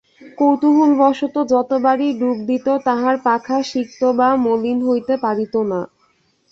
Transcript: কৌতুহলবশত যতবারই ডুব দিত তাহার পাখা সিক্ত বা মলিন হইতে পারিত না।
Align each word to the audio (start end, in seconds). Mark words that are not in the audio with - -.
কৌতুহলবশত 0.37 1.35
যতবারই 1.51 2.09
ডুব 2.19 2.37
দিত 2.49 2.67
তাহার 2.87 3.15
পাখা 3.25 3.57
সিক্ত 3.71 4.01
বা 4.19 4.29
মলিন 4.45 4.79
হইতে 4.87 5.13
পারিত 5.23 5.53
না। 5.71 5.81